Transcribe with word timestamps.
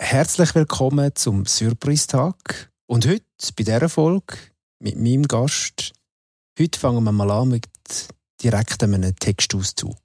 Herzlich 0.00 0.54
willkommen 0.54 1.10
zum 1.16 1.44
Surprise-Tag. 1.44 2.70
Und 2.86 3.04
heute 3.06 3.24
bei 3.56 3.64
dieser 3.64 3.88
Folge 3.88 4.36
mit 4.78 4.96
meinem 4.96 5.24
Gast. 5.24 5.92
Heute 6.58 6.78
fangen 6.78 7.02
wir 7.02 7.10
mal 7.10 7.30
an 7.32 7.48
mit 7.48 7.66
direkt 8.40 8.82
einem 8.84 9.14
Textauszug. 9.16 9.98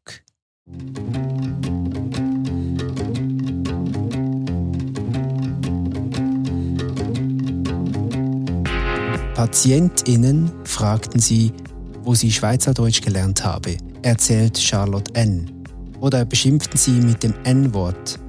PatientInnen 9.35 10.65
fragten 10.65 11.19
sie, 11.19 11.53
wo 12.01 12.15
sie 12.15 12.31
Schweizerdeutsch 12.31 13.01
gelernt 13.01 13.45
habe, 13.45 13.77
erzählt 14.01 14.57
Charlotte 14.57 15.13
N. 15.13 15.63
Oder 16.01 16.25
beschimpften 16.25 16.77
sie 16.77 16.99
mit 16.99 17.21
dem 17.21 17.35
N-Wort. 17.43 18.19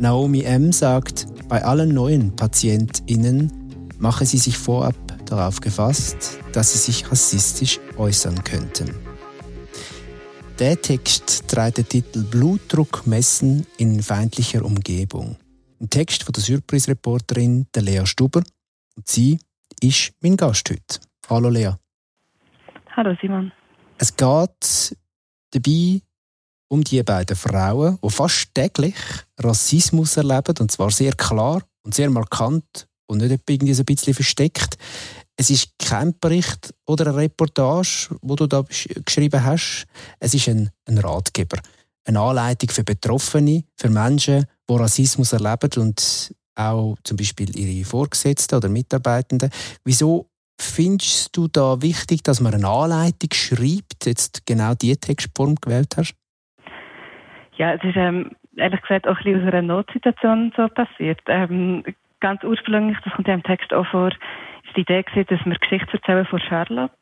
Naomi 0.00 0.42
M. 0.42 0.70
sagt, 0.70 1.26
bei 1.48 1.64
allen 1.64 1.92
neuen 1.92 2.36
PatientInnen 2.36 3.90
mache 3.98 4.24
sie 4.26 4.38
sich 4.38 4.56
vorab 4.56 4.94
darauf 5.26 5.60
gefasst, 5.60 6.38
dass 6.52 6.72
sie 6.72 6.78
sich 6.78 7.10
rassistisch 7.10 7.80
äußern 7.96 8.44
könnten. 8.44 8.94
Der 10.60 10.80
Text 10.80 11.48
trägt 11.48 11.78
den 11.78 11.88
Titel 11.88 12.22
Blutdruck 12.22 13.06
messen 13.08 13.66
in 13.76 14.00
feindlicher 14.00 14.64
Umgebung. 14.64 15.36
Ein 15.80 15.90
Text 15.90 16.22
von 16.22 16.32
der 16.32 16.44
Surprise-Reporterin 16.44 17.66
Lea 17.76 18.06
Stuber. 18.06 18.42
Und 18.96 19.08
sie 19.08 19.40
ist 19.80 20.12
mein 20.20 20.36
Gast 20.36 20.70
heute. 20.70 21.00
Hallo 21.28 21.48
Lea. 21.48 21.72
Hallo 22.96 23.16
Simon. 23.20 23.52
Es 23.98 24.16
geht 24.16 24.96
dabei 25.52 26.02
um 26.68 26.84
die 26.84 27.02
beiden 27.02 27.36
Frauen, 27.36 27.98
die 28.02 28.10
fast 28.10 28.54
täglich 28.54 28.94
Rassismus 29.38 30.16
erleben, 30.16 30.54
und 30.60 30.70
zwar 30.70 30.90
sehr 30.90 31.12
klar 31.14 31.62
und 31.82 31.94
sehr 31.94 32.10
markant 32.10 32.86
und 33.06 33.18
nicht 33.18 33.42
irgendwie 33.48 33.74
so 33.74 33.82
ein 33.82 33.86
bisschen 33.86 34.14
versteckt. 34.14 34.76
Es 35.36 35.50
ist 35.50 35.70
kein 35.78 36.14
Bericht 36.20 36.74
oder 36.86 37.06
eine 37.06 37.16
Reportage, 37.16 38.08
wo 38.22 38.34
du 38.36 38.46
da 38.46 38.64
geschrieben 39.04 39.44
hast. 39.44 39.86
Es 40.18 40.34
ist 40.34 40.48
ein, 40.48 40.70
ein 40.86 40.98
Ratgeber, 40.98 41.58
eine 42.04 42.20
Anleitung 42.20 42.70
für 42.70 42.84
Betroffene, 42.84 43.64
für 43.76 43.88
Menschen, 43.88 44.46
die 44.68 44.74
Rassismus 44.74 45.32
erleben 45.32 45.70
und 45.80 46.34
auch 46.56 46.96
zum 47.04 47.16
Beispiel 47.16 47.56
ihre 47.56 47.84
Vorgesetzten 47.84 48.56
oder 48.56 48.68
Mitarbeitenden. 48.68 49.50
Wieso 49.84 50.28
findest 50.60 51.28
du 51.36 51.46
da 51.46 51.80
wichtig, 51.80 52.24
dass 52.24 52.40
man 52.40 52.52
eine 52.52 52.68
Anleitung 52.68 53.30
schreibt, 53.32 54.06
jetzt 54.06 54.44
genau 54.44 54.74
die 54.74 54.96
Textform 54.96 55.54
gewählt 55.54 55.96
hast? 55.96 56.14
Ja, 57.58 57.72
es 57.74 57.82
ist 57.82 57.96
ähm, 57.96 58.30
ehrlich 58.56 58.80
gesagt 58.80 59.08
auch 59.08 59.18
ein 59.18 59.24
bisschen 59.24 59.42
aus 59.42 59.52
einer 59.52 59.62
Notsituation 59.62 60.52
so 60.56 60.68
passiert. 60.68 61.20
Ähm, 61.26 61.82
ganz 62.20 62.42
ursprünglich, 62.44 62.96
das 63.04 63.12
kommt 63.12 63.26
ja 63.26 63.34
im 63.34 63.42
Text 63.42 63.74
auch 63.74 63.86
vor, 63.86 64.08
ist 64.08 64.76
die 64.76 64.82
Idee 64.82 65.02
gewesen, 65.02 65.26
dass 65.28 65.44
wir 65.44 65.58
Geschichte 65.58 65.92
erzählen 65.94 66.24
von 66.24 66.38
Charlotte, 66.38 66.94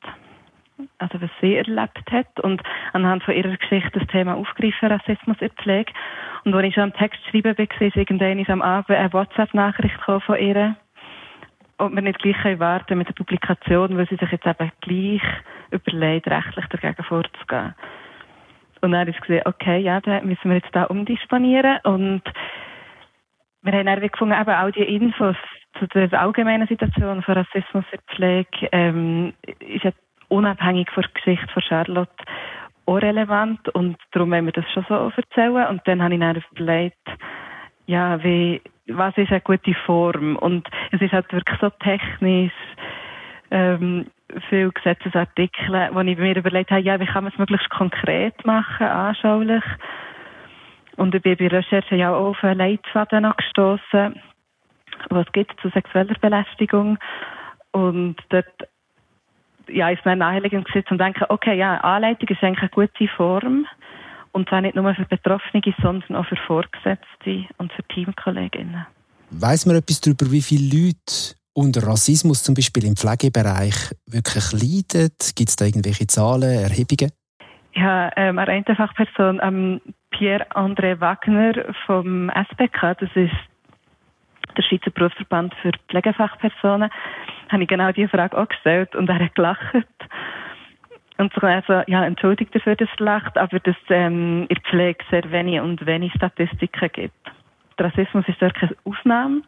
also 0.97 1.21
was 1.21 1.31
sie 1.43 1.57
erlebt 1.57 2.11
hat 2.11 2.41
und 2.41 2.63
anhand 2.95 3.23
von 3.23 3.35
ihrer 3.35 3.55
Geschichte 3.55 3.99
das 3.99 4.09
Thema 4.09 4.35
aufgreifen, 4.35 4.91
Rassismus 4.91 5.37
in 5.41 5.51
Pflege. 5.51 5.93
Und 6.45 6.55
als 6.55 6.65
ich 6.65 6.75
schon 6.75 6.85
am 6.85 6.95
Text 6.95 7.21
schreiben 7.31 7.57
war, 7.57 7.87
ist 7.87 7.97
irgendwann 7.97 8.45
am 8.49 8.63
Abend 8.63 8.97
eine 8.97 9.13
WhatsApp-Nachricht 9.13 10.01
von 10.05 10.39
ihr, 10.39 10.75
ob 11.77 11.93
wir 11.95 12.01
nicht 12.01 12.21
gleich 12.21 12.59
warten 12.59 12.97
mit 12.97 13.09
der 13.09 13.15
Publikation, 13.15 13.99
weil 13.99 14.09
sie 14.09 14.17
sich 14.17 14.33
jetzt 14.33 14.47
eben 14.47 14.73
gleich 14.81 15.23
überlegt, 15.71 16.29
rechtlich 16.29 16.67
dagegen 16.67 17.05
vorzugehen. 17.05 17.75
Und 18.81 18.93
dann 18.93 19.09
ist 19.09 19.21
gesehen, 19.21 19.43
okay, 19.45 19.79
ja, 19.79 20.01
dann 20.01 20.27
müssen 20.27 20.51
wir 20.51 20.57
jetzt 20.57 20.75
da 20.75 20.85
umdisponieren 20.85 21.79
und 21.85 22.23
wir 23.63 23.73
haben 23.73 23.87
dann 23.87 24.01
gefunden, 24.01 24.41
eben 24.41 24.51
all 24.51 24.73
die 24.73 24.83
Infos 24.83 25.37
zu 25.79 25.87
der 25.89 26.21
allgemeinen 26.21 26.69
Situation 26.69 27.23
von 27.23 27.35
Rassismus 27.35 27.85
in 27.91 27.99
der 27.99 28.15
Pflege 28.15 28.69
ähm, 28.73 29.35
ist 29.61 29.85
ja 29.85 29.91
unabhängig 30.29 30.91
von 30.91 31.03
der 31.03 31.11
Geschichte 31.13 31.53
von 31.53 31.63
Charlotte 31.63 32.25
auch 32.87 32.97
relevant 32.97 33.69
und 33.71 33.97
darum 34.13 34.31
wollen 34.31 34.47
wir 34.47 34.53
das 34.53 34.71
schon 34.73 34.87
so 34.89 35.13
erzählen. 35.17 35.67
Und 35.67 35.83
dann 35.87 36.03
habe 36.03 36.15
ich 36.15 36.21
dann 36.21 36.43
überlegt, 36.53 37.09
ja, 37.87 38.23
wie, 38.23 38.63
was 38.87 39.17
ist 39.17 39.31
eine 39.31 39.41
gute 39.41 39.75
Form? 39.75 40.37
Und 40.37 40.69
es 40.93 41.01
ist 41.01 41.13
halt 41.13 41.33
wirklich 41.33 41.59
so 41.61 41.71
technisch, 41.71 42.53
ähm, 43.51 44.07
viele 44.49 44.73
Gesetzesartikel, 44.73 45.91
wo 45.93 46.01
ich 46.01 46.19
mir 46.19 46.37
überlegt 46.37 46.71
habe, 46.71 46.83
ja, 46.83 46.99
wie 47.01 47.07
kann 47.07 47.25
man 47.25 47.33
es 47.33 47.39
möglichst 47.39 47.71
konkret 47.71 48.45
machen, 48.45 48.87
anschaulich. 48.87 49.65
Und 50.97 51.15
ich 51.15 51.23
bin 51.23 51.37
bei 51.37 51.49
Recherche 51.49 51.95
ja 51.97 52.15
auch 52.15 52.31
auf 52.31 52.45
einen 52.45 52.59
Leitfaden 52.59 53.23
noch 53.23 53.37
gestossen, 53.37 54.21
was 55.11 55.31
gibt 55.33 55.61
zu 55.61 55.69
sexueller 55.71 56.15
Belästigung. 56.21 56.99
Und 57.73 58.17
dort 58.31 58.47
ja, 59.69 59.91
ist 59.91 60.05
mir 60.05 60.17
naheliegend 60.17 60.67
gewesen, 60.67 60.87
zu 60.89 60.97
denken, 60.97 61.25
okay, 61.29 61.57
ja, 61.57 61.79
Anleitung 61.79 62.29
ist 62.29 62.43
eigentlich 62.43 62.61
eine 62.61 62.71
gute 62.89 63.09
Form. 63.09 63.67
Und 64.33 64.49
zwar 64.49 64.61
nicht 64.61 64.77
nur 64.77 64.95
für 64.95 65.05
Betroffene, 65.05 65.63
sondern 65.83 66.17
auch 66.17 66.27
für 66.27 66.37
Vorgesetzte 66.37 67.47
und 67.59 67.73
für 67.73 67.83
Teamkolleginnen. 67.85 68.87
Weiß 69.31 69.67
man 69.67 69.77
etwas 69.77 70.01
darüber, 70.01 70.31
wie 70.31 70.43
viele 70.43 70.77
Leute 70.77 71.35
unter 71.57 71.87
Rassismus 71.87 72.43
zum 72.43 72.55
Beispiel 72.55 72.85
im 72.85 72.97
Pflegebereich 72.97 73.93
wirklich 74.07 74.53
leiden? 74.53 75.11
Gibt 75.35 75.49
es 75.49 75.57
da 75.57 75.65
irgendwelche 75.65 76.07
Zahlen, 76.07 76.63
Erhebungen? 76.63 77.11
Ja, 77.75 78.11
ähm, 78.17 78.39
eine 78.39 78.65
Fachperson, 78.65 79.41
ähm, 79.43 79.81
Pierre-André 80.11 81.01
Wagner 81.01 81.75
vom 81.87 82.31
SBK, 82.31 82.95
das 83.01 83.11
ist 83.15 83.35
der 84.57 84.63
Schweizer 84.63 84.91
Berufsverband 84.91 85.55
für 85.61 85.73
Pflegefachpersonen, 85.89 86.91
habe 87.51 87.63
ich 87.63 87.69
genau 87.69 87.93
diese 87.93 88.09
Frage 88.09 88.37
auch 88.37 88.49
gestellt 88.49 88.95
und 88.95 89.09
er 89.09 89.19
hat 89.19 89.35
gelacht. 89.35 89.85
Und 91.19 91.33
so 91.33 91.41
also, 91.47 91.83
ja, 91.87 92.05
entschuldigt 92.05 92.55
dafür, 92.55 92.77
dass 92.77 92.89
er 92.99 93.05
lacht, 93.05 93.39
aber 93.39 93.59
dass 93.61 93.77
ähm, 93.89 94.47
in 94.49 94.55
der 94.55 94.63
Pflege 94.71 95.05
sehr 95.11 95.31
wenig 95.31 95.61
und 95.61 95.85
wenig 95.87 96.13
Statistiken 96.15 96.91
gibt. 96.93 97.33
Der 97.79 97.87
Rassismus 97.87 98.25
ist 98.29 98.41
dort 98.41 98.55
keine 98.55 98.77
Ausnahme. 98.85 99.43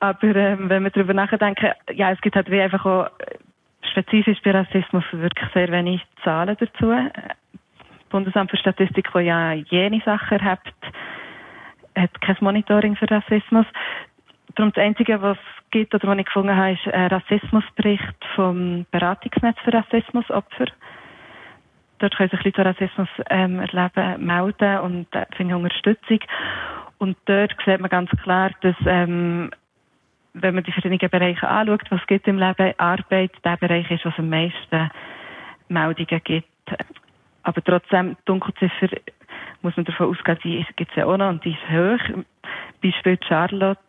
Aber 0.00 0.34
ähm, 0.34 0.68
wenn 0.68 0.84
wir 0.84 0.90
darüber 0.90 1.14
nachdenken, 1.14 1.72
ja, 1.92 2.10
es 2.12 2.20
gibt 2.20 2.36
halt 2.36 2.50
wie 2.50 2.60
einfach 2.60 2.84
auch 2.84 3.10
spezifisch 3.90 4.38
bei 4.42 4.52
Rassismus 4.52 5.04
wirklich 5.12 5.48
sehr 5.52 5.70
wenig 5.70 6.02
Zahlen 6.22 6.56
dazu. 6.58 6.90
Das 6.90 8.08
Bundesamt 8.10 8.50
für 8.50 8.56
Statistik, 8.56 9.10
das 9.12 9.24
ja 9.24 9.52
jene 9.52 10.00
Sachen 10.04 10.42
hat, 10.42 10.60
hat 11.96 12.20
kein 12.20 12.36
Monitoring 12.40 12.96
für 12.96 13.10
Rassismus. 13.10 13.66
Darum 14.54 14.72
das 14.72 14.82
Einzige, 14.82 15.20
was 15.20 15.36
es 15.36 15.70
gibt 15.70 15.94
oder 15.94 16.08
was 16.08 16.18
ich 16.18 16.26
gefunden 16.26 16.56
habe, 16.56 16.72
ist 16.72 16.86
ein 16.92 17.08
Rassismusbericht 17.08 18.24
vom 18.34 18.86
Beratungsnetz 18.90 19.58
für 19.64 19.72
Rassismusopfer. 19.72 20.66
Dort 21.98 22.16
können 22.16 22.30
sich 22.30 22.44
Leute, 22.44 22.62
die 22.62 22.68
Rassismus 22.68 23.08
ähm, 23.28 23.60
erleben, 23.60 24.24
melden 24.24 24.78
und 24.78 25.14
äh, 25.14 25.26
finden 25.36 25.54
Unterstützung. 25.54 26.20
Und 26.98 27.16
dort 27.26 27.54
sieht 27.64 27.80
man 27.80 27.90
ganz 27.90 28.10
klar, 28.22 28.50
dass 28.60 28.76
ähm, 28.86 29.50
wenn 30.40 30.54
man 30.54 30.64
die 30.64 30.72
verschiedenen 30.72 31.10
Bereiche 31.10 31.48
anschaut, 31.48 31.82
was 31.90 32.00
es 32.00 32.06
gibt 32.06 32.26
im 32.28 32.38
Leben, 32.38 32.74
Arbeit, 32.78 33.32
der 33.44 33.56
Bereich 33.56 33.90
ist, 33.90 34.04
was 34.04 34.18
am 34.18 34.28
meisten 34.28 34.90
Meldungen 35.68 36.20
gibt. 36.24 36.48
Aber 37.42 37.62
trotzdem, 37.62 38.10
die 38.10 38.24
Dunkelziffer 38.26 38.88
muss 39.62 39.76
man 39.76 39.84
davon 39.84 40.10
ausgehen, 40.10 40.38
die 40.44 40.66
gibt 40.76 40.90
es 40.90 40.96
ja 40.96 41.06
auch 41.06 41.16
noch 41.16 41.28
und 41.28 41.44
die 41.44 41.52
ist 41.52 41.70
hoch. 41.70 42.24
Beispiel 42.82 43.18
Charlotte, 43.26 43.80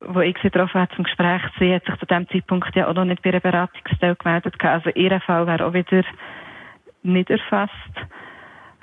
wo 0.00 0.20
ich 0.20 0.36
sie 0.38 0.50
getroffen 0.50 0.80
habe 0.80 0.94
zum 0.94 1.04
Gespräch, 1.04 1.42
sie 1.58 1.74
hat 1.74 1.84
sich 1.84 1.96
zu 1.96 2.06
dem 2.06 2.28
Zeitpunkt 2.28 2.74
ja 2.74 2.88
auch 2.88 2.94
noch 2.94 3.04
nicht 3.04 3.22
bei 3.22 3.30
einer 3.30 3.40
Beratungsstelle 3.40 4.16
gemeldet. 4.16 4.54
Also 4.64 4.90
ihr 4.90 5.20
Fall 5.20 5.46
wäre 5.46 5.66
auch 5.66 5.72
wieder 5.72 6.04
nicht 7.02 7.30
erfasst. 7.30 7.72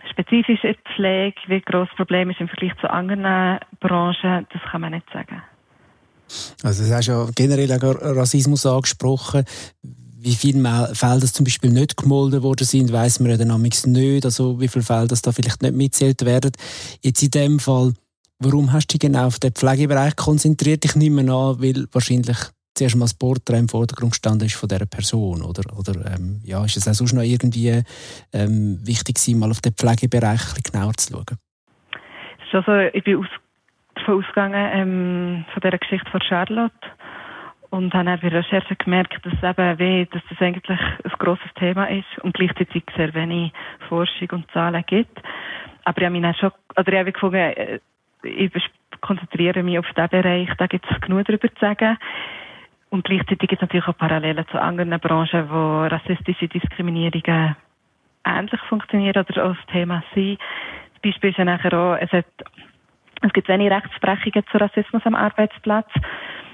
Spezifisch 0.09 0.63
in 0.63 0.75
der 0.75 0.93
Pflege, 0.93 1.39
wie 1.47 1.61
gross 1.61 1.87
das 1.89 1.97
Problem 1.97 2.29
ist 2.29 2.39
im 2.39 2.47
Vergleich 2.47 2.75
zu 2.77 2.89
anderen 2.89 3.59
Branchen, 3.79 4.47
das 4.51 4.61
kann 4.71 4.81
man 4.81 4.93
nicht 4.93 5.09
sagen. 5.11 5.41
Also 6.63 6.83
du 6.83 6.93
hast 6.93 7.07
ja 7.07 7.27
generell 7.35 7.71
Rassismus 7.71 8.65
angesprochen. 8.65 9.45
Wie 10.21 10.35
viele 10.35 10.89
Fälle 10.93 11.21
das 11.21 11.33
zum 11.33 11.45
Beispiel 11.45 11.71
nicht 11.71 11.95
gemolden 11.95 12.43
worden 12.43 12.65
sind, 12.65 12.91
weiß 12.91 13.21
man 13.21 13.31
ja 13.31 13.37
dann 13.37 13.61
nicht. 13.61 14.25
Also 14.25 14.59
wie 14.59 14.67
viele 14.67 14.83
Fälle 14.83 15.07
das 15.07 15.21
da 15.21 15.31
vielleicht 15.31 15.61
nicht 15.61 15.75
mitzählt 15.75 16.25
werden. 16.25 16.51
Jetzt 17.01 17.23
in 17.23 17.31
dem 17.31 17.59
Fall, 17.59 17.93
warum 18.39 18.73
hast 18.73 18.87
du 18.87 18.97
dich 18.97 18.99
genau 18.99 19.27
auf 19.27 19.39
den 19.39 19.53
Pflegebereich 19.53 20.15
konzentriert? 20.15 20.83
Ich 20.83 20.95
nehme 20.95 21.21
an, 21.21 21.61
weil 21.61 21.87
wahrscheinlich 21.93 22.37
zuerst 22.79 22.95
mal 22.95 23.05
das 23.05 23.13
Porträt 23.13 23.57
im 23.57 23.69
Vordergrund 23.69 24.11
gestanden 24.11 24.47
ist 24.47 24.55
von 24.55 24.69
dieser 24.69 24.85
Person, 24.85 25.41
oder? 25.41 25.77
Oder 25.77 26.13
ähm, 26.13 26.41
ja, 26.43 26.63
ist 26.63 26.77
es 26.77 26.87
auch 26.87 26.93
sonst 26.93 27.13
noch 27.13 27.23
irgendwie 27.23 27.83
ähm, 28.33 28.79
wichtig 28.83 29.19
mal 29.35 29.51
auf 29.51 29.61
den 29.61 29.73
Pflegebereich 29.73 30.41
ein 30.41 30.55
bisschen 30.55 30.71
genauer 30.71 30.93
zu 30.95 31.13
schauen? 31.13 31.37
Also, 32.51 32.71
ich 32.93 33.03
bin 33.03 33.17
aus 33.17 33.27
davon 34.09 34.23
ausgegangen, 34.23 34.69
ähm, 34.73 35.45
von 35.53 35.61
dieser 35.61 35.77
Geschichte 35.77 36.09
von 36.09 36.21
Charlotte. 36.21 36.73
Und 37.69 37.93
habe 37.93 38.05
dann 38.05 38.19
bei 38.19 38.29
Recherche 38.29 38.75
gemerkt, 38.75 39.23
dass 39.23 39.43
eben 39.43 39.79
weh, 39.79 40.05
dass 40.05 40.23
das 40.27 40.41
eigentlich 40.41 40.79
ein 40.79 41.11
grosses 41.19 41.53
Thema 41.55 41.85
ist 41.85 42.07
und 42.23 42.33
gleichzeitig 42.33 42.83
sehr 42.95 43.13
wenig 43.13 43.53
Forschung 43.87 44.29
und 44.31 44.51
Zahlen 44.51 44.83
gibt. 44.87 45.21
Aber 45.83 45.99
ich 45.99 46.05
habe 46.05 46.13
mich 46.13 46.23
dann 46.23 46.33
schon, 46.33 46.51
oder 46.75 46.91
ich 46.91 46.99
habe 46.99 47.11
gefunden, 47.11 47.35
äh, 47.35 47.79
ich 48.23 48.51
konzentriere 49.01 49.61
mich 49.61 49.77
auf 49.77 49.85
diesen 49.95 50.09
Bereich, 50.09 50.49
da 50.57 50.65
gibt 50.65 50.85
es 50.89 51.01
genug 51.01 51.25
darüber 51.25 51.47
zu 51.47 51.59
sagen. 51.59 51.97
Und 52.89 53.05
gleichzeitig 53.05 53.47
gibt 53.47 53.53
es 53.53 53.61
natürlich 53.61 53.87
auch 53.87 53.97
Parallelen 53.97 54.47
zu 54.47 54.59
anderen 54.59 54.99
Branchen, 54.99 55.49
wo 55.51 55.83
rassistische 55.85 56.47
Diskriminierungen 56.47 57.55
ähnlich 58.25 58.61
funktionieren 58.67 59.23
oder 59.29 59.45
auch 59.45 59.55
das 59.55 59.65
Thema 59.67 60.03
sind. 60.15 60.39
Das 60.93 61.01
Beispiel 61.03 61.29
ist 61.29 61.37
ja 61.37 61.45
nachher 61.45 61.73
auch, 61.73 61.95
es, 61.95 62.11
hat, 62.11 62.25
es 63.21 63.33
gibt 63.33 63.47
wenig 63.47 63.71
Rechtsprechungen 63.71 64.43
zu 64.51 64.57
Rassismus 64.57 65.01
am 65.05 65.15
Arbeitsplatz. 65.15 65.89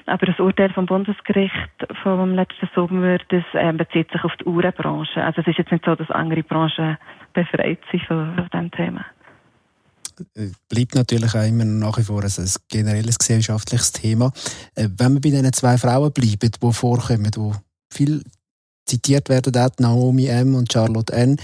Aber 0.08 0.28
das 0.28 0.40
Urteil 0.40 0.72
vom 0.72 0.86
Bundesgericht 0.86 1.58
vom 2.04 2.36
letzten 2.36 2.70
Sommer, 2.76 3.18
das 3.30 3.44
äh, 3.54 3.74
bezieht 3.74 4.12
sich 4.12 4.24
auf 4.24 4.36
die 4.36 4.46
Uhrenbranche. 4.46 5.24
Also 5.24 5.42
es 5.42 5.48
ist 5.48 5.58
jetzt 5.58 5.72
nicht 5.72 5.84
so, 5.84 5.96
dass 5.96 6.12
andere 6.12 6.44
Branchen 6.44 6.98
befreit 7.34 7.80
sind 7.92 8.04
von, 8.04 8.36
von 8.36 8.50
diesem 8.54 8.72
Thema 8.72 9.06
bleibt 10.70 10.96
natürlich 10.96 11.36
auch 11.36 11.46
immer 11.46 11.66
nach 11.66 11.98
wie 11.98 12.04
vor 12.04 12.24
ein, 12.24 12.32
ein 12.38 12.52
generelles 12.70 13.20
gesellschaftliches 13.20 13.92
Thema. 13.92 14.32
Äh, 14.76 14.90
wenn 14.98 15.14
wir 15.14 15.22
bei 15.22 15.30
diesen 15.30 15.52
zwei 15.54 15.78
Frauen 15.78 16.14
bleiben, 16.14 16.52
die 16.52 16.72
vorkommen, 16.72 17.32
die 17.32 17.52
viel 17.92 18.24
zitiert 18.86 19.30
werden, 19.30 19.52
Naomi 19.80 20.28
M. 20.28 20.56
und 20.56 20.72
Charlotte 20.72 21.14
N., 21.14 21.38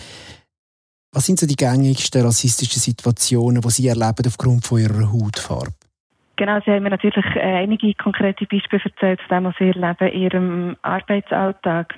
was 1.13 1.25
sind 1.25 1.39
so 1.39 1.47
die 1.47 1.55
gängigsten 1.55 2.23
rassistischen 2.23 2.79
Situationen, 2.79 3.61
die 3.61 3.69
Sie 3.69 3.87
erleben 3.87 4.25
aufgrund 4.25 4.65
von 4.65 4.79
ihrer 4.79 5.11
Hautfarbe? 5.11 5.73
Genau, 6.37 6.59
Sie 6.65 6.71
haben 6.71 6.83
mir 6.83 6.89
natürlich 6.89 7.25
äh, 7.35 7.39
einige 7.39 7.93
konkrete 7.95 8.45
Beispiele 8.45 8.81
erzählt, 8.83 9.21
von 9.27 9.37
dem, 9.37 9.45
was 9.45 9.55
Sie 9.59 9.67
erleben 9.69 10.07
in 10.07 10.21
Ihrem 10.21 10.77
Arbeitsalltag. 10.81 11.95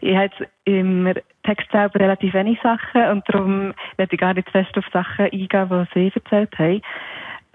Ich 0.00 0.14
habe 0.14 0.24
jetzt 0.24 0.50
im 0.64 1.14
Text 1.44 1.70
selber 1.70 2.00
relativ 2.00 2.34
wenig 2.34 2.58
Sachen 2.62 3.02
und 3.10 3.24
darum 3.28 3.72
werde 3.96 4.14
ich 4.14 4.20
gar 4.20 4.34
nicht 4.34 4.50
fest 4.50 4.76
auf 4.76 4.84
Sachen 4.92 5.26
eingehen, 5.26 5.86
die 5.94 6.10
Sie 6.10 6.12
erzählt 6.14 6.58
haben. 6.58 6.82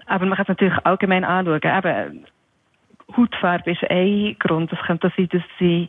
Aber 0.06 0.26
man 0.26 0.36
kann 0.36 0.44
es 0.44 0.48
natürlich 0.48 0.78
allgemein 0.84 1.24
anschauen. 1.24 1.60
Eben, 1.62 2.26
Hautfarbe 3.16 3.72
ist 3.72 3.88
ein 3.88 4.36
Grund. 4.38 4.72
Es 4.72 4.78
könnte 4.86 5.12
sein, 5.16 5.28
dass 5.30 5.42
sie 5.58 5.88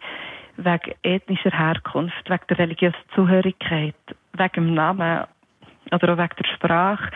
wegen 0.57 0.93
ethnischer 1.03 1.51
Herkunft, 1.51 2.29
wegen 2.29 2.47
der 2.49 2.59
religiösen 2.59 2.97
Zugehörigkeit, 3.15 3.95
wegen 4.33 4.53
dem 4.53 4.73
Namen 4.73 5.25
oder 5.91 6.13
auch 6.13 6.17
wegen 6.17 6.35
der 6.37 6.55
Sprache, 6.55 7.11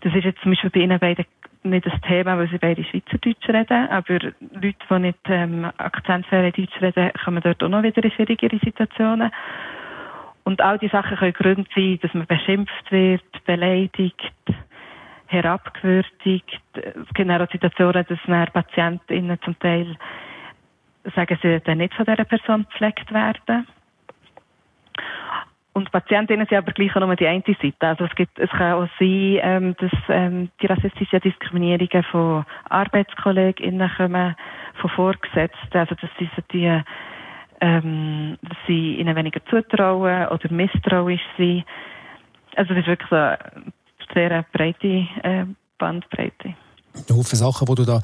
das 0.00 0.14
ist 0.14 0.24
jetzt 0.24 0.40
zum 0.42 0.52
Beispiel 0.52 0.70
bei 0.70 0.80
Ihnen 0.80 0.98
beiden 0.98 1.24
nicht 1.64 1.86
das 1.86 1.98
Thema, 2.02 2.36
weil 2.36 2.48
sie 2.48 2.58
beide 2.58 2.84
Schweizerdeutsch 2.84 3.48
reden, 3.48 3.88
aber 3.88 4.18
Leute, 4.18 4.34
die 4.90 4.98
nicht 4.98 5.18
ähm, 5.28 5.70
akzentfrei 5.78 6.50
Deutsch 6.50 6.80
reden, 6.80 7.10
kommen 7.24 7.42
dort 7.42 7.62
auch 7.62 7.68
noch 7.68 7.82
wieder 7.82 8.04
in 8.04 8.10
schwierigere 8.10 8.58
Situationen. 8.58 9.30
Und 10.44 10.60
all 10.60 10.78
diese 10.78 10.92
Sachen 10.92 11.16
können 11.16 11.32
Gründe 11.32 11.64
sein, 11.74 11.98
dass 12.02 12.12
man 12.12 12.26
beschimpft 12.26 12.92
wird, 12.92 13.44
beleidigt, 13.46 14.32
herabgewürdigt. 15.26 16.60
Es 16.74 17.14
gibt 17.14 17.30
auch 17.30 17.50
Situationen, 17.50 18.04
dass 18.06 18.52
PatientInnen 18.52 19.40
zum 19.42 19.58
Teil 19.58 19.96
sagen, 21.14 21.38
sie 21.42 21.60
dann 21.60 21.78
nicht 21.78 21.94
von 21.94 22.04
dieser 22.04 22.24
Person 22.24 22.66
gepflegt 22.70 23.10
werden. 23.12 23.66
Und 25.74 25.90
Patientinnen 25.90 26.46
sind 26.46 26.56
aber 26.56 26.72
gleich 26.72 26.94
nur 26.94 27.16
die 27.16 27.26
eine 27.26 27.42
Seite. 27.46 27.74
Also 27.80 28.04
es 28.04 28.14
gibt, 28.14 28.38
es 28.38 28.48
kann 28.50 28.74
auch 28.74 28.88
sein, 29.00 29.40
ähm, 29.42 29.76
dass 29.78 29.90
ähm, 30.08 30.48
die 30.62 30.66
rassistische 30.66 31.18
Diskriminierungen 31.18 32.04
von 32.04 32.44
ArbeitskollegInnen 32.70 33.90
kommen, 33.96 34.36
von 34.80 34.90
Vorgesetzten, 34.90 35.76
also 35.76 35.96
dass 35.96 36.10
sie 36.16 36.28
die, 36.52 36.80
ähm, 37.60 38.38
dass 38.42 38.56
sie 38.68 38.94
ihnen 38.94 39.16
weniger 39.16 39.44
zutrauen 39.46 40.28
oder 40.28 40.52
misstrauisch 40.52 41.26
sind. 41.36 41.64
Also 42.54 42.72
es 42.72 42.80
ist 42.80 42.86
wirklich 42.86 43.10
so 43.10 43.16
eine 43.16 43.38
sehr 44.14 44.44
breite 44.52 45.08
äh, 45.24 45.44
Bandbreite 45.78 46.54
Haufen 47.10 47.36
Sachen, 47.36 47.66
die 47.66 47.74
du 47.74 47.84
da 47.84 48.00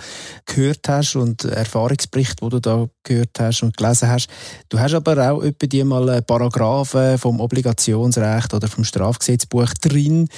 gehört 0.46 0.88
hast 0.88 1.16
und 1.16 1.44
Erfahrungsberichte, 1.44 2.44
die 2.44 2.50
du 2.50 2.60
da 2.60 2.86
gehört 3.04 3.38
hast 3.38 3.62
und 3.62 3.76
gelesen 3.76 4.08
hast. 4.08 4.28
Du 4.68 4.78
hast 4.78 4.94
aber 4.94 5.30
auch 5.30 5.42
etwa 5.42 5.66
die 5.66 5.84
mal 5.84 6.22
Paragraphen 6.22 7.18
vom 7.18 7.40
Obligationsrecht 7.40 8.52
oder 8.54 8.68
vom 8.68 8.84
Strafgesetzbuch 8.84 9.72
drin. 9.80 10.28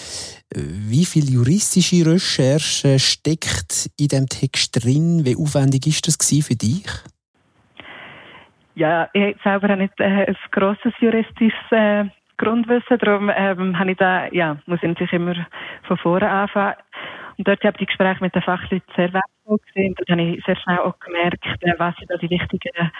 Wie 0.54 1.04
viel 1.04 1.30
juristische 1.30 2.04
Recherche 2.06 2.98
steckt 2.98 3.90
in 3.98 4.08
dem 4.08 4.28
Text 4.28 4.84
drin? 4.84 5.24
Wie 5.24 5.36
aufwendig 5.36 5.86
ist 5.86 6.06
das 6.06 6.16
für 6.16 6.54
dich? 6.54 6.86
Ja, 8.74 9.08
ich 9.12 9.36
selber 9.42 9.68
habe 9.68 9.82
nicht 9.82 9.98
äh, 10.00 10.26
ein 10.26 10.36
grosses 10.50 10.92
juristisches 10.98 11.52
äh, 11.70 12.04
Grundwissen, 12.38 12.98
darum 12.98 13.30
ähm, 13.34 13.78
habe 13.78 13.92
ich 13.92 13.98
da, 13.98 14.26
ja, 14.32 14.56
muss 14.66 14.82
ich 14.82 14.88
natürlich 14.88 15.12
immer 15.12 15.34
von 15.86 15.96
vorne 15.98 16.28
anfangen. 16.28 16.74
Und 17.36 17.48
dort 17.48 17.62
habe 17.64 17.72
ich 17.72 17.78
die 17.78 17.86
Gespräche 17.86 18.22
mit 18.22 18.34
den 18.34 18.42
Fachleuten 18.42 18.94
sehr 18.96 19.12
wertvoll 19.12 19.58
gesehen. 19.66 19.94
Dort 19.96 20.10
habe 20.10 20.22
ich 20.22 20.44
sehr 20.44 20.56
schnell 20.56 20.78
auch 20.78 20.98
gemerkt, 21.00 21.44
äh, 21.60 21.74
was 21.78 21.96
sind 21.96 22.10
da 22.10 22.16
die 22.16 22.30
wichtigen 22.30 22.92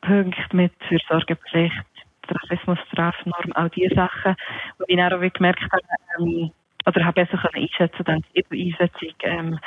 Punkte 0.00 0.56
mit 0.56 0.72
Fürsorgepflicht, 0.88 1.84
Rassismus, 2.28 2.78
Strafnorm, 2.90 3.52
all 3.54 3.70
diese 3.70 3.94
Sachen. 3.94 4.36
Und 4.78 4.88
ich 4.88 4.96
auch 5.00 5.32
gemerkt 5.32 5.62
habe, 5.62 5.82
ähm, 6.18 6.50
oder 6.86 7.04
habe 7.04 7.24
besser 7.24 7.38
können 7.38 7.64
einschätzen 7.64 8.04
dann 8.04 8.24
die 8.34 8.72
Einsetzung, 8.72 9.14
ähm, 9.22 9.58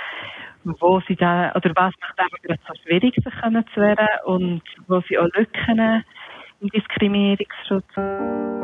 wo 0.64 1.00
sie 1.08 1.16
da, 1.16 1.54
oder 1.56 1.72
was 1.76 1.94
macht 2.02 2.20
einfach 2.20 2.42
gerade 2.42 2.60
so 2.68 2.74
schwierig, 2.84 3.16
sich 3.16 3.42
können 3.42 3.66
zu 3.74 3.82
wehren 3.82 4.08
und 4.26 4.62
wo 4.88 5.02
sie 5.02 5.18
auch 5.18 5.30
Lücken 5.34 6.04
im 6.62 6.70
Diskriminierungsschutz. 6.70 8.55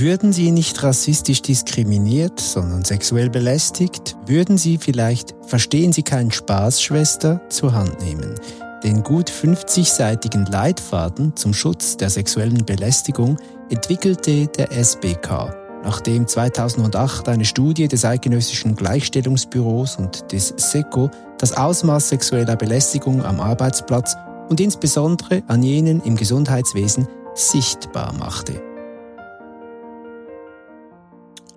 Würden 0.00 0.32
Sie 0.32 0.52
nicht 0.52 0.80
rassistisch 0.84 1.42
diskriminiert, 1.42 2.38
sondern 2.38 2.84
sexuell 2.84 3.30
belästigt, 3.30 4.16
würden 4.26 4.56
Sie 4.56 4.78
vielleicht 4.78 5.34
Verstehen 5.44 5.92
Sie 5.92 6.04
keinen 6.04 6.30
Spaß, 6.30 6.80
Schwester 6.80 7.40
zur 7.48 7.72
Hand 7.72 8.00
nehmen. 8.00 8.36
Den 8.84 9.02
gut 9.02 9.28
50-seitigen 9.28 10.48
Leitfaden 10.48 11.34
zum 11.34 11.52
Schutz 11.52 11.96
der 11.96 12.10
sexuellen 12.10 12.64
Belästigung 12.64 13.38
entwickelte 13.70 14.46
der 14.46 14.70
SBK, 14.70 15.56
nachdem 15.82 16.28
2008 16.28 17.28
eine 17.28 17.44
Studie 17.44 17.88
des 17.88 18.04
Eidgenössischen 18.04 18.76
Gleichstellungsbüros 18.76 19.96
und 19.96 20.30
des 20.30 20.54
SECO 20.56 21.10
das 21.38 21.56
Ausmaß 21.56 22.10
sexueller 22.10 22.54
Belästigung 22.54 23.24
am 23.24 23.40
Arbeitsplatz 23.40 24.14
und 24.48 24.60
insbesondere 24.60 25.42
an 25.48 25.64
jenen 25.64 26.00
im 26.02 26.14
Gesundheitswesen 26.14 27.08
sichtbar 27.34 28.12
machte. 28.12 28.67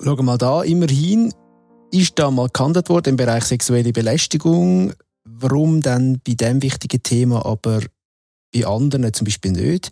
Schau 0.04 0.16
mal 0.24 0.38
da, 0.40 0.64
immerhin 0.64 1.32
ist 1.92 2.18
da 2.18 2.32
mal 2.32 2.50
gehandelt 2.52 2.90
worden 2.90 3.10
im 3.10 3.18
Bereich 3.18 3.44
sexuelle 3.44 3.94
Belästigung. 3.94 4.94
Warum 5.26 5.82
dann 5.82 6.20
bei 6.26 6.34
dem 6.34 6.64
wichtigen 6.64 7.04
Thema 7.04 7.46
aber 7.46 7.82
bei 8.52 8.66
anderen 8.66 9.14
zum 9.14 9.26
Beispiel 9.26 9.52
nicht? 9.52 9.92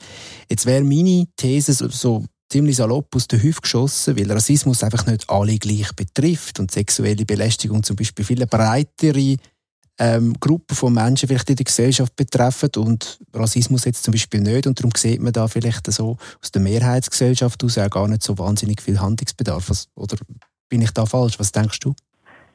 Jetzt 0.49 0.65
wäre 0.65 0.83
meine 0.83 1.27
These 1.37 1.89
so 1.91 2.25
ziemlich 2.51 2.77
salopp 2.77 3.15
aus 3.15 3.27
der 3.27 3.43
Hüfte 3.43 3.61
geschossen, 3.61 4.17
weil 4.17 4.31
Rassismus 4.31 4.83
einfach 4.83 5.05
nicht 5.05 5.29
alle 5.29 5.59
gleich 5.59 5.93
betrifft 5.93 6.59
und 6.59 6.71
sexuelle 6.71 7.25
Belästigung 7.25 7.83
zum 7.83 7.95
Beispiel 7.95 8.25
viele 8.25 8.47
breitere 8.47 9.35
ähm, 9.99 10.33
Gruppen 10.39 10.75
von 10.75 10.93
Menschen 10.93 11.27
vielleicht 11.27 11.49
in 11.49 11.57
der 11.57 11.65
Gesellschaft 11.65 12.15
betreffen 12.15 12.69
und 12.77 13.19
Rassismus 13.33 13.85
jetzt 13.85 14.03
zum 14.03 14.13
Beispiel 14.13 14.41
nicht 14.41 14.65
und 14.65 14.79
darum 14.79 14.91
sieht 14.95 15.21
man 15.21 15.33
da 15.33 15.47
vielleicht 15.47 15.91
so 15.91 16.17
aus 16.41 16.51
der 16.51 16.61
Mehrheitsgesellschaft 16.61 17.63
aus 17.63 17.77
auch 17.77 17.89
gar 17.89 18.07
nicht 18.07 18.23
so 18.23 18.37
wahnsinnig 18.37 18.81
viel 18.81 18.99
Handlungsbedarf. 18.99 19.69
Was, 19.69 19.89
oder 19.95 20.17
bin 20.69 20.81
ich 20.81 20.91
da 20.91 21.05
falsch? 21.05 21.39
Was 21.39 21.51
denkst 21.51 21.79
du? 21.79 21.93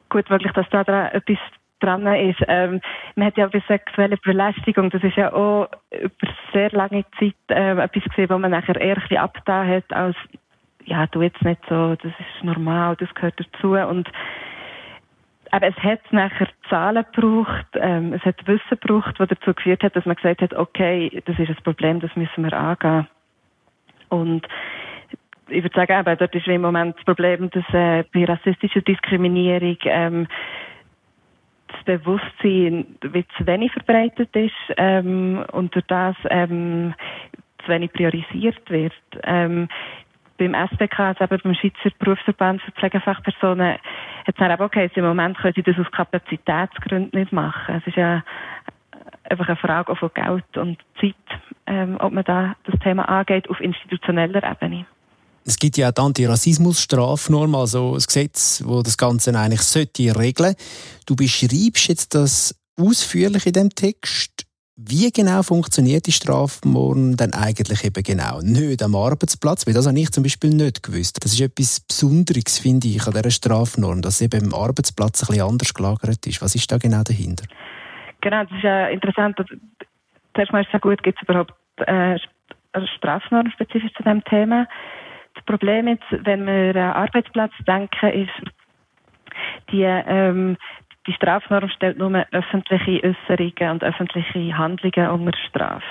Gut, 0.09 0.29
wirklich, 0.29 0.53
dass 0.53 0.67
da 0.69 0.81
etwas 1.09 1.37
dran 1.79 2.07
ist. 2.07 2.39
Ähm, 2.47 2.81
man 3.15 3.27
hat 3.27 3.37
ja 3.37 3.47
bei 3.47 3.61
sexueller 3.67 4.17
Belästigung, 4.23 4.89
das 4.89 5.03
ist 5.03 5.17
ja 5.17 5.31
auch 5.33 5.67
über 5.91 6.33
sehr 6.53 6.71
lange 6.71 7.05
Zeit 7.19 7.35
ähm, 7.49 7.79
etwas 7.79 8.03
gesehen, 8.03 8.29
wo 8.29 8.37
man 8.37 8.51
nachher 8.51 8.79
eher 8.79 8.95
ein 8.95 9.01
bisschen 9.01 9.17
abgetan 9.17 9.67
hat 9.67 9.93
als 9.93 10.15
ja, 10.85 11.07
du 11.07 11.21
jetzt 11.21 11.41
nicht 11.41 11.61
so, 11.67 11.95
das 11.95 12.11
ist 12.11 12.43
normal, 12.43 12.95
das 12.97 13.13
gehört 13.15 13.39
dazu 13.39 13.73
und 13.73 14.07
aber 15.55 15.67
es 15.67 15.77
hat 15.77 16.01
nachher 16.11 16.49
Zahlen 16.69 17.05
gebraucht, 17.13 17.65
ähm, 17.75 18.11
es 18.11 18.21
hat 18.23 18.45
Wissen 18.45 18.77
gebraucht, 18.81 19.15
das 19.17 19.29
dazu 19.29 19.53
geführt 19.53 19.83
hat, 19.83 19.95
dass 19.95 20.05
man 20.05 20.17
gesagt 20.17 20.41
hat, 20.41 20.53
okay, 20.53 21.23
das 21.23 21.39
ist 21.39 21.47
ein 21.47 21.63
Problem, 21.63 22.01
das 22.01 22.13
müssen 22.17 22.43
wir 22.43 22.51
angehen. 22.51 23.07
Und 24.09 24.45
ich 25.47 25.63
würde 25.63 25.73
sagen, 25.73 25.97
eben, 25.97 26.17
dort 26.17 26.35
ist 26.35 26.47
im 26.47 26.61
Moment 26.61 26.97
das 26.97 27.05
Problem, 27.05 27.49
dass 27.51 27.63
äh, 27.73 28.03
bei 28.13 28.25
rassistischer 28.25 28.81
Diskriminierung 28.81 29.77
ähm, 29.85 30.27
das 31.69 31.83
Bewusstsein 31.85 32.97
wie 33.01 33.25
zu 33.37 33.47
wenig 33.47 33.71
verbreitet 33.71 34.35
ist 34.35 34.51
ähm, 34.75 35.45
und 35.53 35.73
durch 35.73 35.85
das 35.87 36.17
ähm, 36.31 36.95
zu 37.63 37.69
wenig 37.69 37.93
priorisiert 37.93 38.69
wird. 38.69 38.93
Ähm, 39.23 39.69
beim 40.37 40.53
SBK, 40.53 40.99
also 40.99 41.27
beim 41.27 41.55
Schweizer 41.55 41.95
Berufsverband 41.99 42.61
für 42.61 42.71
Pflegefachpersonen, 42.71 43.73
hat 43.73 43.79
es 44.27 44.35
dann 44.35 44.51
eben 44.51 44.61
okay, 44.61 44.89
im 44.93 45.05
Moment 45.05 45.37
können 45.37 45.53
sie 45.55 45.63
das 45.63 45.77
aus 45.77 45.91
Kapazitätsgründen 45.91 47.19
nicht 47.19 47.31
machen. 47.31 47.75
Es 47.75 47.87
ist 47.87 47.97
ja 47.97 48.23
einfach 49.29 49.47
eine 49.47 49.57
Frage 49.57 49.95
von 49.95 50.11
Geld 50.13 50.57
und 50.57 50.77
Zeit, 50.99 51.15
ähm, 51.67 51.97
ob 51.99 52.13
man 52.13 52.23
da 52.23 52.55
das 52.65 52.79
Thema 52.81 53.07
angeht 53.07 53.49
auf 53.49 53.59
institutioneller 53.59 54.43
Ebene. 54.43 54.85
Es 55.47 55.57
gibt 55.57 55.77
ja 55.77 55.89
auch 55.89 55.93
die 55.93 56.01
Antirassismus-Strafnorm, 56.01 57.53
also 57.53 57.93
ein 57.93 58.01
Gesetz, 58.01 58.63
wo 58.65 58.81
das 58.81 58.97
Ganze 58.97 59.37
eigentlich 59.37 59.61
sollte 59.61 60.17
regeln. 60.17 60.55
Du 61.05 61.15
beschreibst 61.15 61.87
jetzt 61.87 62.15
das 62.15 62.55
ausführlich 62.77 63.45
in 63.45 63.53
dem 63.53 63.69
Text. 63.69 64.34
Wie 64.77 65.09
genau 65.09 65.41
funktioniert 65.41 66.05
die 66.05 66.11
Strafnorm 66.11 67.15
denn 67.15 67.33
eigentlich 67.33 67.85
eben 67.85 68.03
genau? 68.03 68.41
Nicht 68.41 68.83
am 68.83 68.93
Arbeitsplatz, 68.93 69.65
weil 69.65 69.73
das 69.73 69.87
habe 69.87 69.97
ich 69.97 70.11
zum 70.11 70.23
Beispiel 70.23 70.49
nicht 70.49 70.83
gewusst. 70.83 71.23
Das 71.23 71.31
ist 71.31 71.39
etwas 71.39 71.79
Besonderes, 71.79 72.59
finde 72.59 72.89
ich, 72.89 73.07
an 73.07 73.13
dieser 73.13 73.31
Strafnorm, 73.31 74.01
dass 74.01 74.15
es 74.15 74.21
eben 74.23 74.51
am 74.51 74.53
Arbeitsplatz 74.53 75.23
ein 75.23 75.27
bisschen 75.27 75.47
anders 75.47 75.73
gelagert 75.73 76.27
ist. 76.27 76.41
Was 76.41 76.55
ist 76.55 76.69
da 76.69 76.77
genau 76.77 77.03
dahinter? 77.03 77.45
Genau, 78.19 78.43
das 78.43 78.51
ist 78.51 78.63
ja 78.63 78.87
interessant. 78.87 79.37
Zuerst 80.33 80.51
mal 80.51 80.59
ist 80.59 80.67
es 80.67 80.73
ja 80.73 80.79
gut, 80.79 81.01
gibt 81.03 81.21
es 81.21 81.27
überhaupt 81.27 81.53
äh, 81.77 82.19
eine 82.73 82.87
Strafnorm 82.97 83.49
spezifisch 83.51 83.93
zu 83.93 84.03
diesem 84.03 84.25
Thema. 84.25 84.67
Das 85.35 85.45
Problem 85.45 85.87
jetzt, 85.87 86.25
wenn 86.25 86.45
wir 86.45 86.75
an 86.75 87.07
Arbeitsplatz 87.07 87.53
denken, 87.65 88.09
ist, 88.09 88.51
die, 89.71 89.83
ähm, 89.83 90.57
die 91.07 91.13
Strafnorm 91.13 91.69
stellt 91.69 91.97
nur 91.97 92.25
öffentliche 92.31 93.03
Äußerungen 93.03 93.71
und 93.71 93.83
öffentliche 93.83 94.57
Handlungen 94.57 95.09
unter 95.09 95.37
Strafe. 95.49 95.83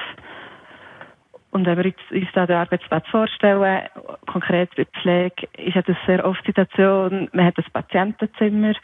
Und 1.50 1.66
wenn 1.66 1.78
wir 1.78 1.84
uns 2.10 2.28
da 2.32 2.46
den 2.46 2.56
Arbeitsplatz 2.56 3.06
vorstellen, 3.08 3.88
konkret 4.26 4.74
bei 4.74 4.86
Pflege, 4.86 5.46
ist 5.56 5.76
ja 5.76 5.82
das 5.82 5.96
sehr 6.04 6.24
oft 6.24 6.44
Situation, 6.44 7.28
man 7.32 7.46
hat 7.46 7.56
ein 7.56 7.64
Patientenzimmer, 7.72 8.74